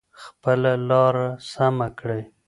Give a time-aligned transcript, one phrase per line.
[0.21, 2.21] خپله لاره سمه کړئ.